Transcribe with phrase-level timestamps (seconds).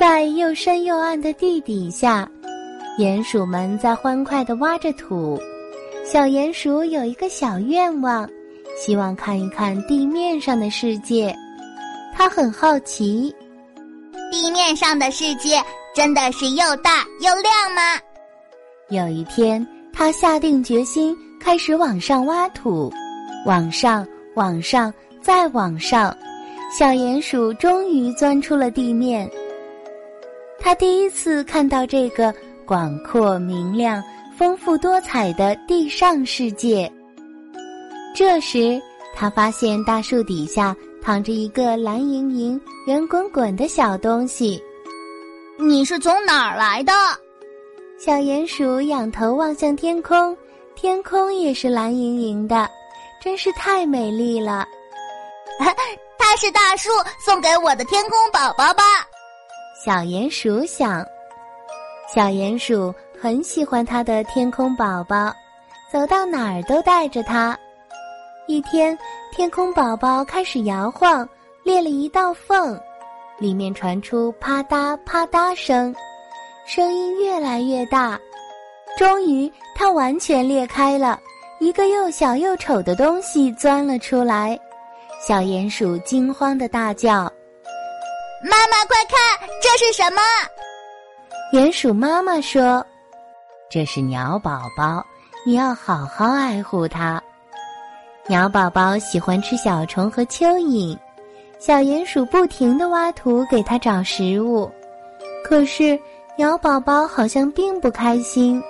[0.00, 2.26] 在又深又暗的地底下，
[2.98, 5.38] 鼹鼠们在欢快的挖着土。
[6.06, 8.26] 小鼹鼠有一个小愿望，
[8.78, 11.36] 希望看一看地面上的世界。
[12.14, 13.30] 他很好奇，
[14.32, 15.62] 地面上的世界
[15.94, 18.00] 真的是又大又亮吗？
[18.88, 22.90] 有一天，他下定决心开始往上挖土，
[23.44, 26.16] 往上，往上，再往上，
[26.72, 29.30] 小鼹鼠终于钻出了地面。
[30.60, 32.32] 他第一次看到这个
[32.64, 34.02] 广阔明亮。
[34.38, 36.90] 丰富多彩的地上世界。
[38.16, 38.80] 这时，
[39.14, 44.58] 他发现大树底下躺着一个蓝莹莹、圆滚滚的小东西。
[45.58, 46.92] 你是从哪儿来的？
[47.98, 50.34] 小鼹鼠仰头望向天空，
[50.74, 52.66] 天空也是蓝莹莹的，
[53.22, 54.66] 真是太美丽了。
[56.18, 56.88] 它是大树
[57.22, 58.82] 送给我的天空宝宝吧？
[59.82, 61.06] 小鼹鼠想。
[62.12, 62.94] 小鼹鼠。
[63.22, 65.30] 很喜欢它的天空宝宝，
[65.92, 67.54] 走到哪儿都带着它。
[68.46, 68.98] 一天，
[69.30, 71.28] 天空宝宝开始摇晃，
[71.62, 72.80] 裂了一道缝，
[73.38, 75.94] 里面传出啪嗒啪嗒声，
[76.64, 78.18] 声音越来越大。
[78.96, 81.20] 终于，它完全裂开了，
[81.58, 84.58] 一个又小又丑的东西钻了出来。
[85.20, 87.30] 小鼹鼠惊慌的大叫
[88.42, 90.20] ：“妈妈，快看，这是什么？”
[91.52, 92.84] 鼹鼠妈妈说。
[93.68, 95.04] 这是鸟宝宝，
[95.46, 97.22] 你要好好爱护它。
[98.26, 100.96] 鸟宝宝喜欢吃小虫和蚯蚓，
[101.58, 104.70] 小鼹鼠不停的挖土给它找食物，
[105.44, 105.98] 可是
[106.36, 108.62] 鸟宝宝好像并不开心。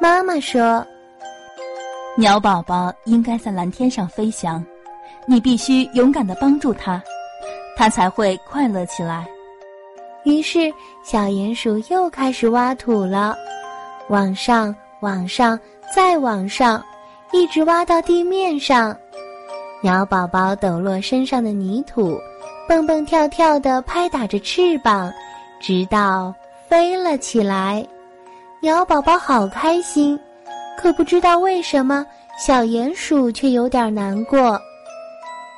[0.00, 0.84] 妈妈说
[2.16, 4.64] ：“鸟宝宝应该在蓝天上飞翔，
[5.26, 7.02] 你必须勇敢的帮助它，
[7.82, 9.26] 它才会快乐起来。”
[10.22, 10.72] 于是
[11.02, 13.36] 小鼹鼠又开始挖土了。
[14.08, 15.58] 往上，往上，
[15.92, 16.80] 再往上，
[17.32, 18.96] 一直挖到地面上。
[19.82, 22.16] 鸟宝宝抖落身上的泥土，
[22.68, 25.12] 蹦蹦跳跳的拍打着翅膀，
[25.58, 26.32] 直到
[26.68, 27.84] 飞了起来。
[28.60, 30.16] 鸟宝宝好开心，
[30.78, 32.06] 可不知道为什么，
[32.38, 34.56] 小鼹鼠却有点难过。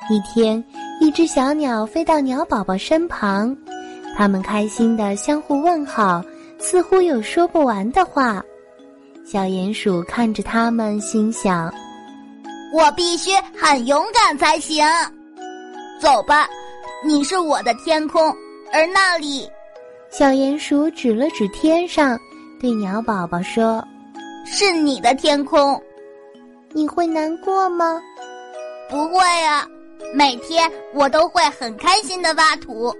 [0.09, 0.63] 一天，
[1.05, 3.55] 一只小鸟飞到鸟宝宝身旁，
[4.17, 6.23] 它们开心的相互问好。
[6.57, 8.43] 似乎有说不完的话，
[9.23, 11.71] 小鼹鼠看着他们，心想
[12.73, 14.83] ：“我必须很勇敢才行。”
[16.01, 16.47] 走吧，
[17.05, 18.35] 你是我的天空，
[18.73, 19.47] 而那里，
[20.09, 22.19] 小鼹鼠指了指天上，
[22.59, 23.85] 对鸟宝宝说
[24.43, 25.79] ：“是你的天空。”
[26.73, 28.01] 你会难过吗？
[28.89, 29.67] 不会啊，
[30.13, 32.93] 每天我都会很开心的挖土，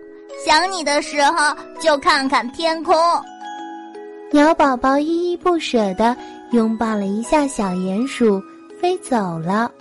[0.45, 2.95] 想你的时候就看看天空。
[4.31, 6.15] 鸟宝宝依依不舍地
[6.51, 8.41] 拥抱了一下小鼹鼠，
[8.81, 9.71] 飞走了。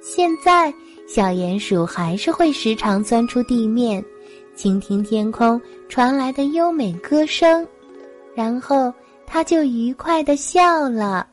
[0.00, 0.72] 现在，
[1.06, 4.02] 小鼹鼠还是会时常钻出地面，
[4.56, 7.66] 倾听天空传来的优美歌声，
[8.34, 8.92] 然后
[9.26, 11.26] 它就愉快地笑了。